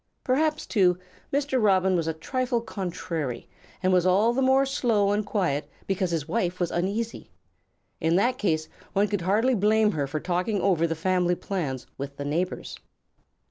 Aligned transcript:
Perhaps, 0.23 0.65
too, 0.65 0.97
Mr. 1.31 1.61
Robin 1.61 1.95
was 1.95 2.07
a 2.07 2.13
trifle 2.15 2.59
contrary 2.59 3.47
and 3.83 3.93
was 3.93 4.03
all 4.03 4.33
the 4.33 4.41
more 4.41 4.65
slow 4.65 5.11
and 5.11 5.23
quiet 5.23 5.69
because 5.85 6.09
his 6.09 6.27
wife 6.27 6.59
was 6.59 6.71
uneasy. 6.71 7.29
In 7.99 8.15
that 8.15 8.39
case 8.39 8.67
one 8.93 9.07
could 9.07 9.21
hardly 9.21 9.53
blame 9.53 9.91
her 9.91 10.07
for 10.07 10.19
talking 10.19 10.59
over 10.59 10.87
the 10.87 10.95
family 10.95 11.35
plans 11.35 11.85
with 11.99 12.17
the 12.17 12.25
neighbors. 12.25 12.79